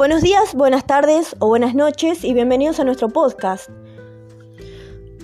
[0.00, 3.68] Buenos días, buenas tardes o buenas noches y bienvenidos a nuestro podcast.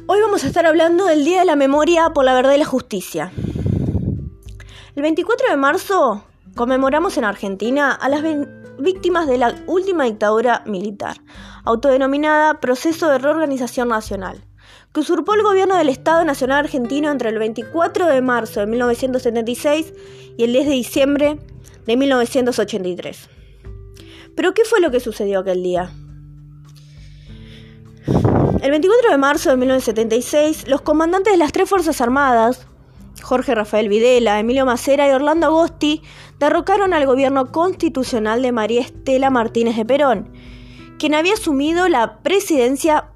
[0.06, 2.66] Hoy vamos a estar hablando del Día de la Memoria por la Verdad y la
[2.66, 3.32] Justicia.
[4.94, 8.22] El 24 de marzo conmemoramos en Argentina a las
[8.78, 11.22] víctimas de la última dictadura militar,
[11.64, 14.44] autodenominada Proceso de Reorganización Nacional,
[14.92, 19.94] que usurpó el gobierno del Estado Nacional Argentino entre el 24 de marzo de 1976
[20.36, 21.38] y el 10 de diciembre
[21.86, 23.35] de 1983.
[24.36, 25.90] Pero ¿qué fue lo que sucedió aquel día?
[28.62, 32.66] El 24 de marzo de 1976, los comandantes de las tres Fuerzas Armadas,
[33.22, 36.02] Jorge Rafael Videla, Emilio Macera y Orlando Agosti,
[36.38, 40.30] derrocaron al gobierno constitucional de María Estela Martínez de Perón,
[40.98, 43.10] quien había asumido la presidencia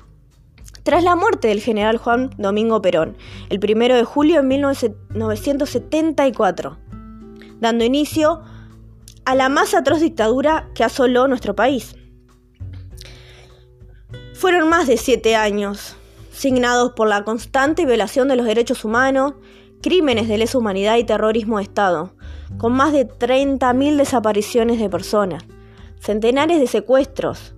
[0.82, 3.18] tras la muerte del general Juan Domingo Perón,
[3.50, 6.78] el 1 de julio de 1974,
[7.60, 8.40] dando inicio
[9.30, 11.94] a la más atroz dictadura que asoló nuestro país.
[14.34, 15.94] Fueron más de siete años,
[16.32, 19.34] signados por la constante violación de los derechos humanos,
[19.82, 22.12] crímenes de lesa humanidad y terrorismo de Estado,
[22.58, 25.44] con más de 30.000 desapariciones de personas,
[26.00, 27.54] centenares de secuestros,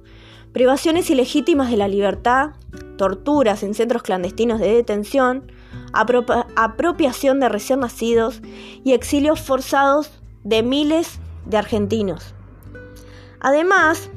[0.53, 2.50] privaciones ilegítimas de la libertad,
[2.98, 5.50] torturas en centros clandestinos de detención,
[5.95, 8.43] apropiación de recién nacidos
[8.84, 12.35] y exilios forzados de miles de argentinos.
[13.41, 14.11] Además,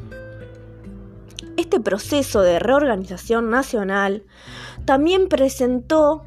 [1.58, 4.24] este proceso de reorganización nacional
[4.86, 6.24] también presentó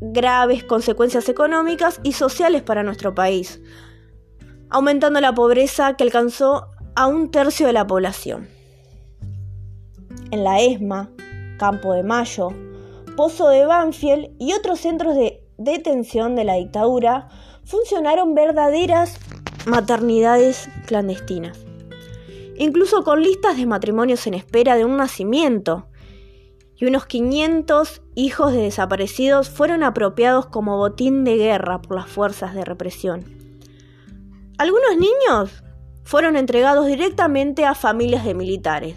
[0.00, 3.60] graves consecuencias económicas y sociales para nuestro país,
[4.70, 8.48] aumentando la pobreza que alcanzó a un tercio de la población.
[10.30, 11.10] En la ESMA,
[11.58, 12.48] Campo de Mayo,
[13.16, 17.28] Pozo de Banfield y otros centros de detención de la dictadura
[17.64, 19.18] funcionaron verdaderas
[19.66, 21.58] maternidades clandestinas,
[22.56, 25.86] incluso con listas de matrimonios en espera de un nacimiento,
[26.76, 32.54] y unos 500 hijos de desaparecidos fueron apropiados como botín de guerra por las fuerzas
[32.54, 33.24] de represión.
[34.56, 35.62] Algunos niños
[36.04, 38.96] fueron entregados directamente a familias de militares,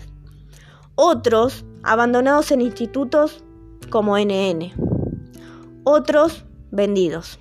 [0.96, 3.44] otros abandonados en institutos
[3.90, 4.72] como NN,
[5.84, 7.38] otros vendidos.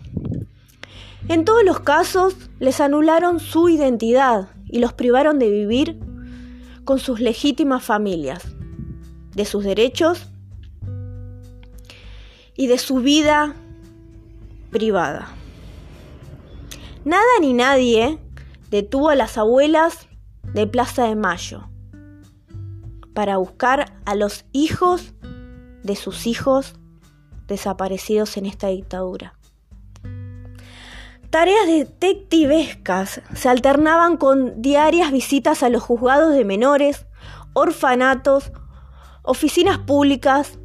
[1.29, 6.01] En todos los casos les anularon su identidad y los privaron de vivir
[6.85, 8.43] con sus legítimas familias,
[9.35, 10.29] de sus derechos
[12.57, 13.55] y de su vida
[14.71, 15.29] privada.
[17.05, 18.19] Nada ni nadie
[18.71, 20.09] detuvo a las abuelas
[20.55, 21.69] de Plaza de Mayo
[23.15, 25.15] para buscar a los hijos
[25.83, 26.75] de sus hijos
[27.47, 29.39] desaparecidos en esta dictadura.
[31.33, 37.07] Tareas detectivescas se alternaban con diarias visitas a los juzgados de menores,
[37.55, 38.53] orfanatos,
[39.23, 40.59] oficinas públicas,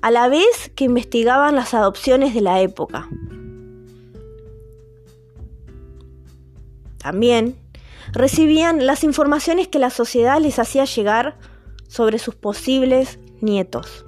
[0.00, 3.10] a la vez que investigaban las adopciones de la época.
[6.96, 7.58] También
[8.10, 11.36] recibían las informaciones que la sociedad les hacía llegar
[11.88, 14.06] sobre sus posibles nietos.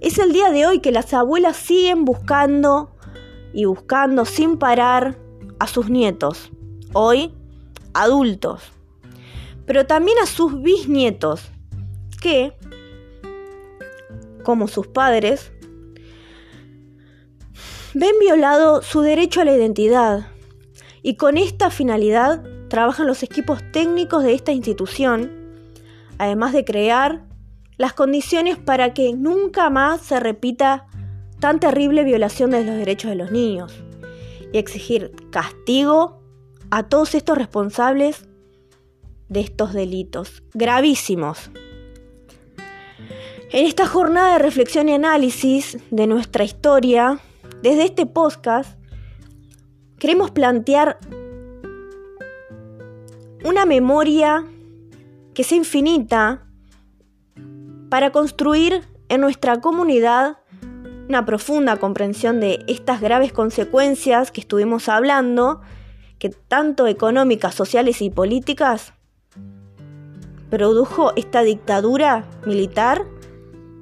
[0.00, 2.92] Es el día de hoy que las abuelas siguen buscando
[3.52, 5.18] y buscando sin parar
[5.58, 6.50] a sus nietos,
[6.92, 7.34] hoy
[7.94, 8.72] adultos,
[9.66, 11.50] pero también a sus bisnietos,
[12.20, 12.54] que,
[14.44, 15.52] como sus padres,
[17.94, 20.28] ven violado su derecho a la identidad
[21.02, 25.30] y con esta finalidad trabajan los equipos técnicos de esta institución,
[26.18, 27.24] además de crear
[27.76, 30.86] las condiciones para que nunca más se repita
[31.42, 33.74] tan terrible violación de los derechos de los niños
[34.52, 36.22] y exigir castigo
[36.70, 38.28] a todos estos responsables
[39.28, 41.50] de estos delitos gravísimos.
[43.50, 47.18] En esta jornada de reflexión y análisis de nuestra historia,
[47.60, 48.78] desde este podcast,
[49.98, 51.00] queremos plantear
[53.44, 54.44] una memoria
[55.34, 56.46] que sea infinita
[57.90, 60.38] para construir en nuestra comunidad
[61.08, 65.60] una profunda comprensión de estas graves consecuencias que estuvimos hablando,
[66.18, 68.94] que tanto económicas, sociales y políticas
[70.50, 73.06] produjo esta dictadura militar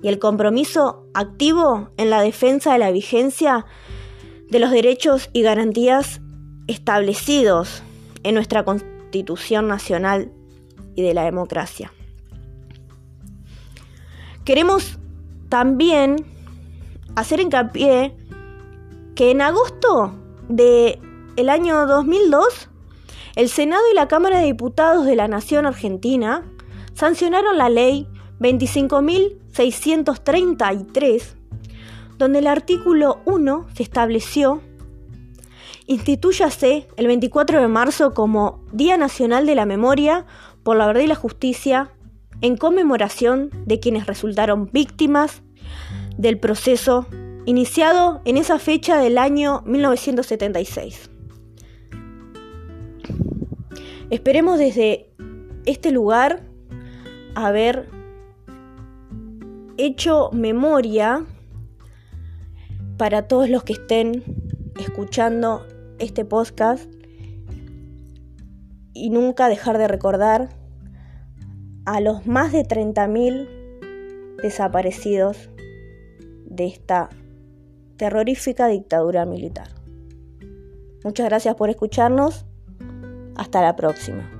[0.02, 3.66] y el compromiso activo en la defensa de la vigencia
[4.48, 6.20] de los derechos y garantías
[6.68, 7.82] establecidos
[8.22, 10.32] en nuestra Constitución Nacional
[10.94, 11.92] y de la democracia.
[14.44, 14.98] Queremos
[15.48, 16.24] también
[17.16, 18.16] hacer hincapié
[19.14, 20.14] que en agosto
[20.48, 20.98] del
[21.36, 22.68] el año 2002
[23.36, 26.42] el Senado y la Cámara de Diputados de la Nación Argentina
[26.94, 28.08] sancionaron la ley
[28.40, 31.22] 25.633,
[32.18, 34.60] donde el artículo 1 se estableció
[35.90, 40.24] Instituyase el 24 de marzo como Día Nacional de la Memoria
[40.62, 41.90] por la Verdad y la Justicia
[42.42, 45.42] en conmemoración de quienes resultaron víctimas
[46.20, 47.06] del proceso
[47.46, 51.10] iniciado en esa fecha del año 1976.
[54.10, 55.10] Esperemos desde
[55.64, 56.42] este lugar
[57.34, 57.88] haber
[59.78, 61.24] hecho memoria
[62.98, 64.22] para todos los que estén
[64.78, 65.64] escuchando
[65.98, 66.92] este podcast
[68.92, 70.50] y nunca dejar de recordar
[71.86, 75.49] a los más de 30.000 desaparecidos
[76.60, 77.08] de esta
[77.96, 79.68] terrorífica dictadura militar.
[81.02, 82.44] Muchas gracias por escucharnos.
[83.34, 84.39] Hasta la próxima.